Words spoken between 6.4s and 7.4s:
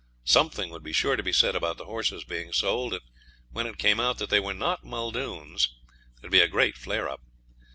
a great flare up.